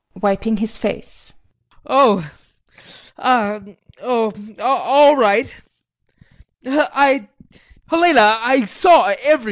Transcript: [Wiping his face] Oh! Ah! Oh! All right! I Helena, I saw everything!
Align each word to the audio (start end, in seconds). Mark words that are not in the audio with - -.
[Wiping 0.19 0.57
his 0.57 0.79
face] 0.79 1.35
Oh! 1.85 2.27
Ah! 3.19 3.61
Oh! 4.01 4.31
All 4.59 5.15
right! 5.15 5.53
I 6.65 7.27
Helena, 7.87 8.39
I 8.41 8.65
saw 8.65 9.09
everything! 9.09 9.39